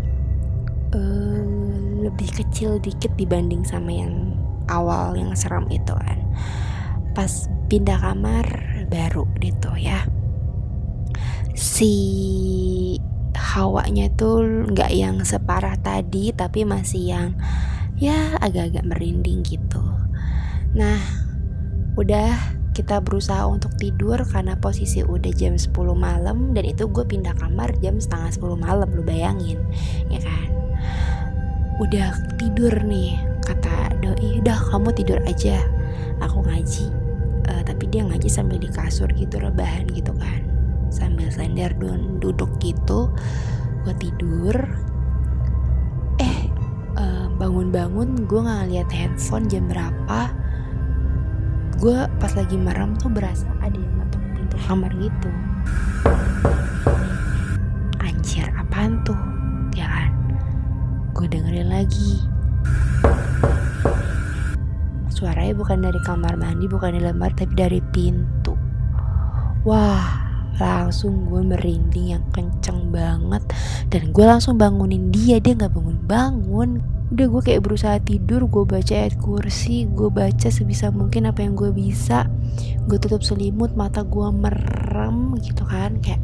uh, 0.97 2.01
lebih 2.01 2.33
kecil 2.33 2.81
dikit 2.81 3.13
dibanding 3.21 3.61
sama 3.61 3.93
yang 3.93 4.33
awal 4.73 5.13
yang 5.13 5.37
serem 5.37 5.69
itu 5.69 5.93
kan. 5.93 6.17
Pas 7.13 7.53
pindah 7.69 8.01
kamar 8.01 8.49
baru 8.89 9.29
gitu 9.37 9.69
ya 9.77 10.24
si 11.55 11.95
hawanya 13.39 14.11
tuh 14.19 14.43
nggak 14.75 14.91
yang 14.91 15.23
separah 15.23 15.79
tadi 15.79 16.35
tapi 16.35 16.67
masih 16.67 17.15
yang 17.15 17.31
ya 17.95 18.35
agak-agak 18.43 18.83
merinding 18.83 19.47
gitu. 19.47 19.83
Nah 20.75 20.99
udah 21.95 22.35
kita 22.75 22.99
berusaha 22.99 23.47
untuk 23.47 23.71
tidur 23.79 24.19
karena 24.27 24.59
posisi 24.59 25.07
udah 25.07 25.31
jam 25.31 25.55
10 25.55 25.71
malam 25.95 26.51
dan 26.59 26.67
itu 26.67 26.91
gue 26.91 27.07
pindah 27.07 27.39
kamar 27.39 27.71
jam 27.79 28.03
setengah 28.03 28.35
10 28.35 28.59
malam 28.59 28.89
lu 28.91 29.07
bayangin 29.07 29.63
ya 30.11 30.19
kan? 30.19 30.51
Udah 31.79 32.11
tidur 32.35 32.75
nih 32.83 33.15
kata 33.47 34.03
doi 34.03 34.43
udah 34.43 34.59
kamu 34.75 34.91
tidur 34.99 35.23
aja. 35.23 35.63
Aku 36.19 36.43
ngaji 36.43 36.91
uh, 37.47 37.63
tapi 37.63 37.87
dia 37.87 38.03
ngaji 38.03 38.27
sambil 38.27 38.59
di 38.59 38.67
kasur 38.67 39.07
gitu 39.15 39.39
rebahan 39.39 39.87
gitu 39.95 40.11
kan 40.19 40.44
sambil 40.95 41.27
sender 41.35 41.75
duduk 42.23 42.55
gitu 42.63 43.11
gue 43.85 43.95
tidur. 44.01 44.57
Eh 46.17 46.49
uh, 46.97 47.29
bangun-bangun 47.37 48.25
gue 48.25 48.41
nggak 48.41 48.69
lihat 48.73 48.89
handphone 48.91 49.45
jam 49.47 49.69
berapa. 49.69 50.33
Gue 51.77 52.09
pas 52.17 52.33
lagi 52.33 52.57
merem 52.57 52.97
tuh 52.97 53.13
berasa 53.13 53.45
ada 53.61 53.77
yang 53.77 53.95
ngetok 54.01 54.23
pintu 54.33 54.57
kamar 54.65 54.91
gitu. 54.97 55.31
Anjir 58.01 58.49
apaan 58.57 59.05
tuh? 59.05 59.21
Ya 59.77 59.85
kan? 59.85 60.11
Gue 61.13 61.29
dengerin 61.29 61.69
lagi. 61.69 62.25
Suaranya 65.13 65.53
bukan 65.53 65.85
dari 65.85 66.01
kamar 66.09 66.41
mandi 66.41 66.65
bukan 66.73 66.97
dari 66.97 67.05
lembar 67.05 67.37
tapi 67.37 67.53
dari 67.53 67.85
pintu. 67.93 68.57
Wah 69.69 70.25
langsung 70.59 71.27
gue 71.27 71.43
merinding 71.43 72.19
yang 72.19 72.25
kenceng 72.31 72.91
banget. 72.95 73.43
Dan 73.91 74.15
gue 74.15 74.25
langsung 74.25 74.59
bangunin 74.59 75.11
dia 75.11 75.43
dia 75.43 75.55
nggak 75.55 75.75
bangun. 75.75 75.99
Bangun. 76.07 76.71
Udah 77.15 77.27
gue 77.31 77.43
kayak 77.45 77.63
berusaha 77.63 77.97
tidur 78.03 78.49
gue 78.49 78.65
baca 78.67 78.95
ayat 78.97 79.21
kursi 79.21 79.87
gue 79.87 80.09
baca 80.11 80.49
sebisa 80.51 80.91
mungkin 80.91 81.31
apa 81.31 81.45
yang 81.45 81.55
gue 81.55 81.71
bisa. 81.71 82.27
Gue 82.87 82.99
tutup 82.99 83.23
selimut 83.23 83.75
mata 83.79 84.03
gue 84.03 84.29
merem 84.31 85.37
gitu 85.43 85.63
kan 85.67 85.99
kayak. 86.01 86.23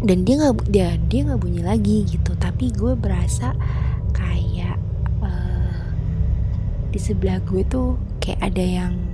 Dan 0.00 0.24
dia 0.24 0.34
nggak 0.40 0.72
dia 0.72 0.96
dia 1.10 1.20
nggak 1.28 1.40
bunyi 1.42 1.62
lagi 1.62 2.08
gitu. 2.08 2.32
Tapi 2.38 2.72
gue 2.72 2.96
berasa 2.96 3.52
kayak 4.16 4.78
uh, 5.20 5.82
di 6.88 6.98
sebelah 6.98 7.38
gue 7.44 7.62
tuh 7.68 8.00
kayak 8.22 8.40
ada 8.52 8.64
yang 8.64 9.09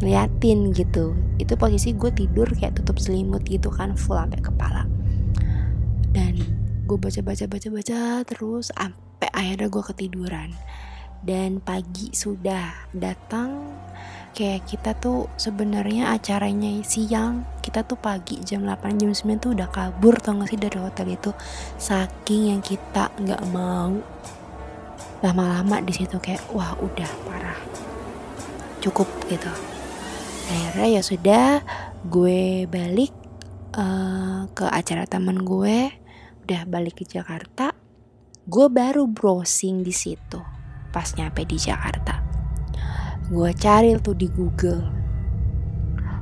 ngeliatin 0.00 0.76
gitu. 0.76 1.16
Itu 1.40 1.56
posisi 1.56 1.96
gue 1.96 2.12
tidur 2.12 2.48
kayak 2.52 2.80
tutup 2.80 3.00
selimut 3.00 3.44
gitu 3.48 3.72
kan 3.72 3.96
full 3.96 4.16
sampai 4.16 4.40
kepala. 4.40 4.84
Dan 6.12 6.40
gue 6.84 6.98
baca 7.00 7.20
baca 7.24 7.44
baca 7.48 7.68
baca 7.72 8.00
terus 8.24 8.72
sampai 8.72 9.28
akhirnya 9.32 9.68
gue 9.72 9.84
ketiduran. 9.92 10.50
Dan 11.24 11.58
pagi 11.64 12.12
sudah 12.12 12.92
datang 12.92 13.72
kayak 14.36 14.68
kita 14.68 14.92
tuh 15.00 15.32
sebenarnya 15.40 16.12
acaranya 16.12 16.68
siang 16.84 17.48
kita 17.64 17.88
tuh 17.88 17.96
pagi 17.96 18.36
jam 18.44 18.68
8 18.68 19.00
jam 19.00 19.08
9 19.08 19.40
tuh 19.40 19.56
udah 19.56 19.72
kabur 19.72 20.20
tau 20.20 20.36
gak 20.36 20.52
sih 20.52 20.60
dari 20.60 20.76
hotel 20.76 21.16
itu. 21.16 21.32
Saking 21.80 22.52
yang 22.52 22.60
kita 22.60 23.08
nggak 23.16 23.42
mau 23.48 23.96
lama-lama 25.24 25.80
di 25.80 25.96
situ 25.96 26.20
kayak 26.20 26.44
wah 26.52 26.76
udah 26.76 27.10
parah. 27.24 27.58
Cukup 28.84 29.08
gitu 29.32 29.75
akhirnya 30.46 31.00
ya 31.00 31.02
sudah 31.02 31.46
gue 32.06 32.68
balik 32.70 33.10
uh, 33.74 34.44
ke 34.52 34.68
acara 34.68 35.08
teman 35.08 35.42
gue. 35.42 35.90
Udah 36.46 36.62
balik 36.68 37.02
ke 37.02 37.04
Jakarta. 37.08 37.74
Gue 38.46 38.70
baru 38.70 39.10
browsing 39.10 39.82
di 39.82 39.90
situ 39.90 40.38
pas 40.94 41.10
nyampe 41.18 41.42
di 41.48 41.58
Jakarta. 41.58 42.22
Gue 43.26 43.50
cari 43.58 43.98
tuh 43.98 44.14
di 44.14 44.28
Google. 44.30 44.84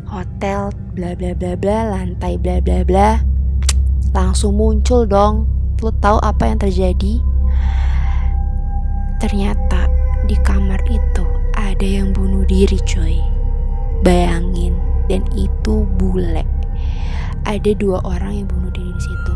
Hotel 0.08 0.72
bla 0.94 1.12
bla 1.18 1.34
bla 1.34 1.52
bla 1.58 1.78
lantai 1.92 2.40
bla 2.40 2.62
bla 2.62 2.86
bla. 2.86 3.20
Langsung 4.14 4.56
muncul 4.56 5.04
dong. 5.04 5.50
Lo 5.82 5.92
tahu 6.00 6.16
apa 6.22 6.48
yang 6.48 6.62
terjadi? 6.62 7.20
Ternyata 9.20 9.90
di 10.24 10.38
kamar 10.40 10.80
itu 10.88 11.26
ada 11.52 11.84
yang 11.84 12.14
bunuh 12.16 12.46
diri 12.48 12.80
coy 12.88 13.33
bayangin 14.04 14.76
dan 15.08 15.24
itu 15.32 15.88
bule 15.96 16.44
ada 17.48 17.70
dua 17.80 18.04
orang 18.04 18.44
yang 18.44 18.46
bunuh 18.46 18.70
diri 18.70 18.92
di 18.92 19.02
situ 19.02 19.34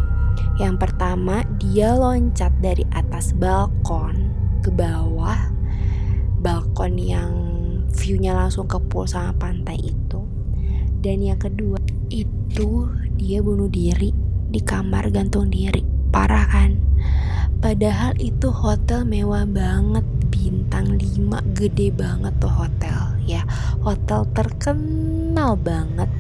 yang 0.59 0.75
pertama, 0.75 1.47
dia 1.63 1.95
loncat 1.95 2.51
dari 2.59 2.83
atas 2.91 3.31
balkon 3.31 4.35
ke 4.59 4.75
bawah. 4.75 5.55
Balkon 6.43 6.99
yang 6.99 7.31
view-nya 7.95 8.35
langsung 8.35 8.67
ke 8.67 8.75
pool 8.91 9.07
sama 9.07 9.31
pantai 9.39 9.79
itu. 9.79 10.19
Dan 10.99 11.23
yang 11.23 11.39
kedua, 11.39 11.79
itu 12.11 12.91
dia 13.15 13.39
bunuh 13.39 13.71
diri 13.71 14.11
di 14.51 14.59
kamar 14.59 15.15
gantung 15.15 15.47
diri. 15.47 15.87
Parah 16.11 16.51
kan? 16.51 16.75
Padahal 17.63 18.19
itu 18.19 18.51
hotel 18.51 19.07
mewah 19.07 19.47
banget, 19.47 20.03
bintang 20.27 20.99
5 20.99 21.39
gede 21.55 21.95
banget 21.95 22.35
tuh 22.43 22.51
hotel 22.51 23.15
ya. 23.31 23.47
Hotel 23.89 24.29
terkenal 24.37 25.57
banget. 25.57 26.13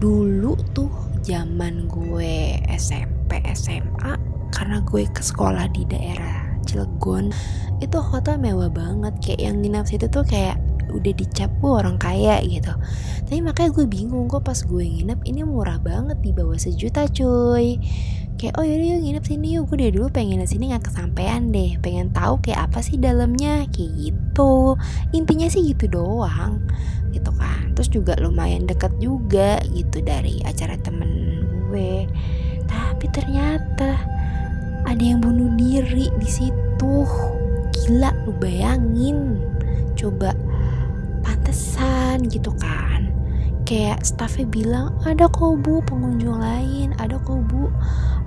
Dulu 0.00 0.56
tuh 0.72 0.88
zaman 1.20 1.84
gue 1.84 2.56
SMP 2.72 3.44
SMA 3.52 4.16
karena 4.48 4.80
gue 4.80 5.04
ke 5.04 5.20
sekolah 5.20 5.68
di 5.76 5.84
daerah 5.84 6.56
Cilegon 6.64 7.28
itu 7.84 8.00
hotel 8.00 8.40
mewah 8.40 8.72
banget 8.72 9.12
kayak 9.20 9.40
yang 9.44 9.60
nginap 9.60 9.84
situ 9.84 10.08
tuh 10.08 10.24
kayak 10.24 10.56
udah 10.90 11.12
dicap 11.14 11.50
gue 11.62 11.70
orang 11.70 11.96
kaya 11.96 12.42
gitu. 12.44 12.72
Tapi 13.24 13.40
makanya 13.40 13.70
gue 13.72 13.86
bingung 13.88 14.28
kok 14.28 14.44
pas 14.44 14.58
gue 14.58 14.84
nginep 14.84 15.20
ini 15.24 15.40
murah 15.46 15.80
banget 15.80 16.20
di 16.20 16.30
bawah 16.34 16.58
sejuta 16.58 17.08
cuy. 17.08 17.80
Kayak 18.34 18.58
oh 18.58 18.66
yaudah 18.66 18.88
yuk 18.98 19.00
nginep 19.06 19.24
sini 19.24 19.46
yuk. 19.56 19.70
Gue 19.70 19.78
dari 19.80 19.92
dulu 19.94 20.10
pengen 20.10 20.42
sini 20.44 20.74
nggak 20.74 20.90
kesampaian 20.90 21.54
deh. 21.54 21.78
Pengen 21.80 22.10
tahu 22.10 22.42
kayak 22.42 22.68
apa 22.68 22.82
sih 22.82 22.98
dalamnya 22.98 23.64
kayak 23.70 23.92
gitu. 23.94 24.74
Intinya 25.14 25.46
sih 25.48 25.62
gitu 25.70 25.86
doang 25.88 26.60
gitu 27.14 27.30
kan. 27.38 27.72
Terus 27.78 27.88
juga 27.94 28.18
lumayan 28.18 28.66
deket 28.66 28.90
juga 28.98 29.62
gitu 29.70 30.02
dari 30.02 30.42
acara 30.42 30.74
temen 30.82 31.40
gue. 31.70 32.10
Tapi 32.66 33.06
ternyata 33.14 34.02
ada 34.84 35.02
yang 35.02 35.22
bunuh 35.22 35.54
diri 35.54 36.10
di 36.18 36.28
situ. 36.28 37.06
Gila 37.70 38.10
lu 38.26 38.32
bayangin. 38.42 39.38
Coba 39.94 40.34
pantesan 41.54 42.26
gitu 42.34 42.50
kan. 42.58 43.14
Kayak 43.62 44.02
staffnya 44.02 44.44
bilang 44.50 44.90
ada 45.06 45.30
kok 45.30 45.62
bu 45.62 45.78
pengunjung 45.86 46.42
lain 46.42 46.90
ada 46.98 47.14
kok 47.22 47.46
bu. 47.46 47.70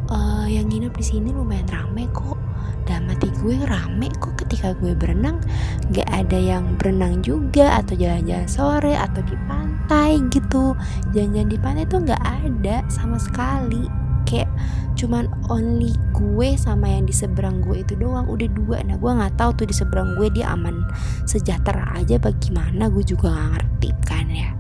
Uh, 0.07 0.47
yang 0.47 0.71
nginep 0.71 0.95
di 0.95 1.03
sini 1.03 1.35
lumayan 1.35 1.67
rame 1.67 2.07
kok. 2.15 2.39
Dan 2.87 3.03
mati 3.03 3.27
gue 3.43 3.59
rame 3.67 4.07
kok 4.23 4.39
ketika 4.39 4.71
gue 4.79 4.95
berenang. 4.95 5.43
Gak 5.91 6.07
ada 6.07 6.39
yang 6.39 6.79
berenang 6.79 7.19
juga 7.19 7.83
atau 7.83 7.99
jalan-jalan 7.99 8.47
sore 8.47 8.95
atau 8.95 9.19
di 9.27 9.35
pantai 9.43 10.23
gitu. 10.31 10.71
Jalan-jalan 11.11 11.51
di 11.51 11.59
pantai 11.59 11.83
tuh 11.83 11.99
gak 12.07 12.23
ada 12.23 12.79
sama 12.87 13.19
sekali 13.19 13.91
kayak 14.27 14.51
cuman 14.97 15.29
only 15.47 15.93
gue 16.11 16.57
sama 16.57 16.89
yang 16.89 17.05
di 17.05 17.13
seberang 17.13 17.61
gue 17.61 17.85
itu 17.85 17.93
doang 17.95 18.27
udah 18.27 18.49
dua. 18.51 18.81
Nah 18.83 18.97
gue 18.97 19.11
nggak 19.13 19.37
tahu 19.37 19.63
tuh 19.63 19.65
di 19.69 19.75
seberang 19.77 20.17
gue 20.17 20.27
dia 20.33 20.51
aman 20.51 20.83
sejahtera 21.29 21.95
aja 21.95 22.17
bagaimana 22.17 22.89
gue 22.89 23.05
juga 23.05 23.31
nggak 23.31 23.49
ngerti 23.55 23.89
kan 24.03 24.25
ya. 24.27 24.51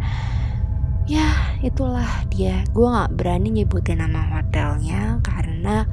Ya 1.09 1.27
itulah 1.65 2.07
dia. 2.29 2.61
Gue 2.71 2.87
nggak 2.87 3.17
berani 3.17 3.49
nyebutin 3.51 3.99
nama 3.99 4.39
hotelnya 4.39 5.19
karena 5.25 5.89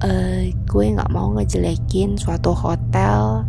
uh, 0.00 0.42
gue 0.48 0.84
nggak 0.96 1.12
mau 1.12 1.30
ngejelekin 1.36 2.16
suatu 2.16 2.56
hotel 2.56 3.44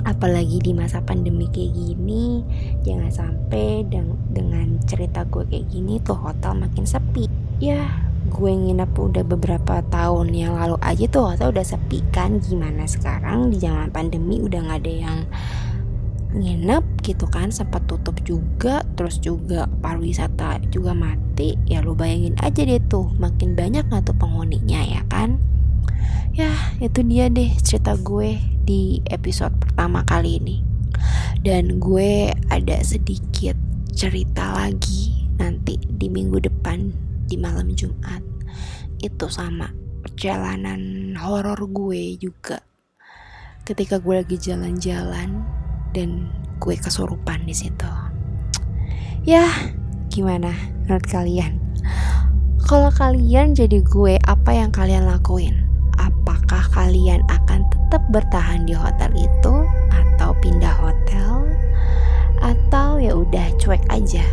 apalagi 0.00 0.58
di 0.58 0.72
masa 0.74 0.98
pandemi 1.06 1.46
kayak 1.54 1.70
gini. 1.70 2.42
Jangan 2.82 3.12
sampai 3.14 3.86
deng 3.86 4.18
dengan 4.34 4.82
cerita 4.90 5.22
gue 5.22 5.46
kayak 5.46 5.70
gini 5.70 6.02
tuh 6.02 6.18
hotel 6.18 6.58
makin 6.58 6.82
sepi. 6.82 7.30
Ya 7.60 8.09
gue 8.28 8.52
nginep 8.52 8.92
udah 8.92 9.24
beberapa 9.24 9.80
tahun 9.88 10.36
yang 10.36 10.60
lalu 10.60 10.76
aja 10.84 11.04
tuh 11.08 11.32
hotel 11.32 11.56
udah 11.56 11.64
sepi 11.64 12.04
kan 12.12 12.36
gimana 12.44 12.84
sekarang 12.84 13.48
di 13.48 13.56
zaman 13.56 13.88
pandemi 13.88 14.44
udah 14.44 14.60
nggak 14.60 14.80
ada 14.84 14.92
yang 14.92 15.18
nginep 16.30 16.84
gitu 17.02 17.26
kan 17.26 17.50
sempat 17.50 17.82
tutup 17.90 18.14
juga 18.22 18.86
terus 18.94 19.18
juga 19.18 19.66
pariwisata 19.82 20.62
juga 20.70 20.94
mati 20.94 21.58
ya 21.66 21.82
lu 21.82 21.98
bayangin 21.98 22.38
aja 22.38 22.62
deh 22.62 22.78
tuh 22.86 23.10
makin 23.18 23.58
banyak 23.58 23.82
nggak 23.88 24.06
tuh 24.06 24.14
penghuninya 24.14 24.84
ya 24.84 25.02
kan? 25.10 25.40
Ya 26.30 26.54
itu 26.78 27.02
dia 27.02 27.26
deh 27.26 27.50
cerita 27.58 27.98
gue 27.98 28.38
di 28.62 29.02
episode 29.10 29.50
pertama 29.58 30.06
kali 30.06 30.38
ini. 30.38 30.56
Dan 31.42 31.82
gue 31.82 32.30
ada 32.52 32.76
sedikit 32.86 33.58
cerita 33.90 34.54
lagi 34.54 35.26
nanti 35.42 35.80
di 35.80 36.06
minggu 36.06 36.38
depan 36.38 37.09
di 37.30 37.38
malam 37.38 37.70
Jumat 37.70 38.26
itu 38.98 39.30
sama 39.30 39.70
perjalanan 40.02 41.14
horor 41.14 41.62
gue 41.70 42.18
juga 42.18 42.58
ketika 43.62 44.02
gue 44.02 44.26
lagi 44.26 44.34
jalan-jalan 44.34 45.46
dan 45.94 46.26
gue 46.58 46.74
kesurupan 46.74 47.46
di 47.46 47.54
situ 47.54 48.10
Ya, 49.20 49.52
gimana 50.08 50.48
menurut 50.88 51.04
kalian? 51.04 51.60
Kalau 52.64 52.88
kalian 52.88 53.52
jadi 53.52 53.84
gue, 53.84 54.16
apa 54.24 54.48
yang 54.56 54.72
kalian 54.72 55.04
lakuin? 55.04 55.60
Apakah 56.00 56.64
kalian 56.72 57.20
akan 57.28 57.68
tetap 57.68 58.00
bertahan 58.08 58.64
di 58.64 58.72
hotel 58.72 59.12
itu 59.12 59.54
atau 59.92 60.32
pindah 60.40 60.72
hotel? 60.72 61.44
Atau 62.40 62.96
ya 62.96 63.12
udah 63.12 63.44
cuek 63.60 63.84
aja? 63.92 64.24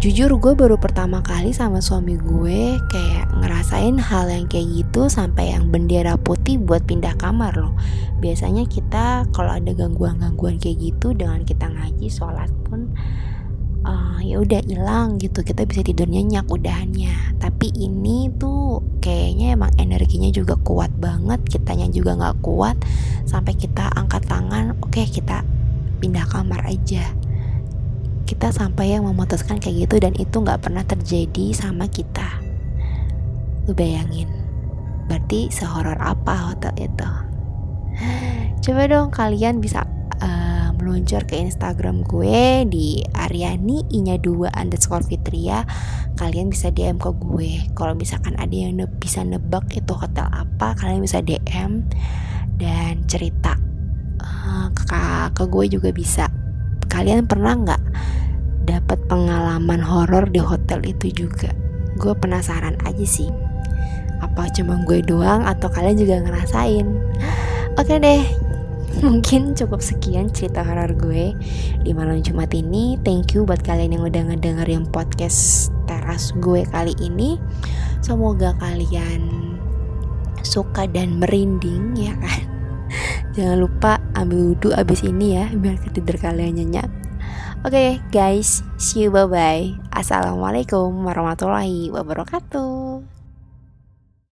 Jujur 0.00 0.32
gue 0.40 0.56
baru 0.56 0.80
pertama 0.80 1.20
kali 1.20 1.52
sama 1.52 1.84
suami 1.84 2.16
gue 2.16 2.80
kayak 2.88 3.36
ngerasain 3.36 4.00
hal 4.00 4.32
yang 4.32 4.48
kayak 4.48 4.64
gitu 4.72 5.12
sampai 5.12 5.52
yang 5.52 5.68
bendera 5.68 6.16
putih 6.16 6.56
buat 6.56 6.88
pindah 6.88 7.20
kamar 7.20 7.52
loh. 7.52 7.76
Biasanya 8.16 8.64
kita 8.64 9.28
kalau 9.36 9.60
ada 9.60 9.76
gangguan-gangguan 9.76 10.56
kayak 10.56 10.80
gitu 10.80 11.12
dengan 11.12 11.44
kita 11.44 11.68
ngaji 11.68 12.08
sholat 12.08 12.48
pun 12.64 12.96
uh, 13.84 14.16
ya 14.24 14.40
udah 14.40 14.64
hilang 14.64 15.20
gitu 15.20 15.44
kita 15.44 15.68
bisa 15.68 15.84
tidur 15.84 16.08
nyenyak 16.08 16.48
udahannya. 16.48 17.36
Tapi 17.36 17.68
ini 17.68 18.32
tuh 18.40 18.80
kayaknya 19.04 19.52
emang 19.52 19.76
energinya 19.76 20.32
juga 20.32 20.56
kuat 20.64 20.96
banget, 20.96 21.44
kitanya 21.44 21.92
juga 21.92 22.16
nggak 22.16 22.40
kuat 22.40 22.80
sampai 23.28 23.52
kita 23.52 23.92
angkat 23.92 24.24
tangan, 24.24 24.80
oke 24.80 24.96
okay, 24.96 25.04
kita 25.04 25.44
pindah 26.00 26.24
kamar 26.24 26.64
aja 26.64 27.19
kita 28.30 28.54
sampai 28.54 28.94
yang 28.94 29.10
memutuskan 29.10 29.58
kayak 29.58 29.90
gitu 29.90 29.98
dan 29.98 30.14
itu 30.14 30.38
nggak 30.38 30.62
pernah 30.62 30.86
terjadi 30.86 31.50
sama 31.50 31.90
kita. 31.90 32.38
Lu 33.66 33.74
bayangin 33.74 34.30
berarti 35.10 35.50
sehoror 35.50 35.98
apa 35.98 36.54
hotel 36.54 36.70
itu? 36.78 37.10
Coba 38.62 38.86
dong 38.86 39.10
kalian 39.10 39.58
bisa 39.58 39.82
uh, 40.22 40.70
meluncur 40.78 41.26
ke 41.26 41.42
Instagram 41.42 42.06
gue 42.06 42.70
di 42.70 43.02
Aryani 43.18 43.90
inya 43.90 44.14
2 44.14 44.54
underscore 44.54 45.02
Fitria. 45.02 45.66
Kalian 46.14 46.54
bisa 46.54 46.70
DM 46.70 47.02
ke 47.02 47.10
gue. 47.10 47.66
Kalau 47.74 47.98
misalkan 47.98 48.38
ada 48.38 48.54
yang 48.54 48.78
ne 48.78 48.86
bisa 48.86 49.26
nebak 49.26 49.74
itu 49.74 49.90
hotel 49.90 50.30
apa 50.30 50.78
kalian 50.78 51.02
bisa 51.02 51.18
DM 51.18 51.82
dan 52.62 53.02
cerita 53.10 53.58
uh, 54.22 54.70
ke, 54.70 54.86
ke 55.34 55.44
gue 55.50 55.66
juga 55.66 55.90
bisa 55.90 56.30
kalian 56.90 57.24
pernah 57.24 57.54
nggak 57.54 57.82
dapat 58.66 58.98
pengalaman 59.06 59.80
horor 59.80 60.28
di 60.28 60.42
hotel 60.42 60.82
itu 60.84 61.24
juga 61.26 61.54
gue 61.96 62.12
penasaran 62.18 62.76
aja 62.84 63.06
sih 63.06 63.30
apa 64.20 64.52
cuma 64.52 64.82
gue 64.84 65.00
doang 65.00 65.46
atau 65.48 65.72
kalian 65.72 65.96
juga 65.96 66.20
ngerasain 66.20 66.86
oke 67.78 67.94
deh 67.96 68.50
mungkin 68.98 69.54
cukup 69.54 69.78
sekian 69.78 70.28
cerita 70.34 70.66
horor 70.66 70.90
gue 70.98 71.32
di 71.86 71.90
malam 71.94 72.18
Jumat 72.20 72.50
ini. 72.50 72.98
Thank 73.06 73.38
you 73.38 73.46
buat 73.46 73.62
kalian 73.62 73.94
yang 73.94 74.04
udah 74.04 74.34
ngedengerin 74.34 74.84
podcast 74.90 75.70
teras 75.86 76.34
gue 76.42 76.66
kali 76.68 76.98
ini. 76.98 77.38
Semoga 78.02 78.52
kalian 78.58 79.54
suka 80.42 80.90
dan 80.90 81.22
merinding 81.22 81.94
ya 81.94 82.18
kan. 82.18 82.42
Jangan 83.38 83.58
lupa 83.62 84.02
ambil 84.20 84.52
wudhu 84.52 84.68
abis 84.76 85.00
ini 85.02 85.40
ya 85.40 85.48
biar 85.50 85.80
ketidur 85.80 86.20
kalian 86.20 86.60
nyenyak. 86.60 86.88
Oke 87.60 87.76
okay, 87.76 87.90
guys, 88.12 88.64
see 88.80 89.04
you 89.04 89.10
bye 89.12 89.28
bye. 89.28 89.76
Assalamualaikum 89.92 90.92
warahmatullahi 91.04 91.92
wabarakatuh. 91.92 93.19